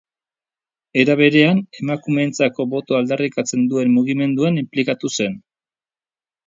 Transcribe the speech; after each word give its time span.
Era 1.01 1.15
berean, 1.19 1.59
emakumeentzako 1.83 2.67
botoa 2.73 3.03
aldarrikatzen 3.03 3.69
duen 3.75 3.95
mugimenduan 4.01 4.61
inplikatu 4.67 5.15
zen. 5.19 5.41